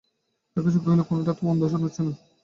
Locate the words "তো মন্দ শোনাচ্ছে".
1.37-2.01